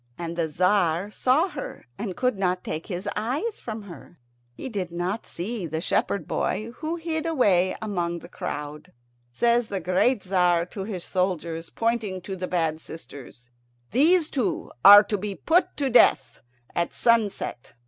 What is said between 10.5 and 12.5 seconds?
to his soldiers, pointing to the